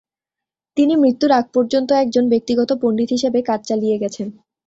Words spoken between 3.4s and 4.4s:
কাজ চালিয়ে গেছেন।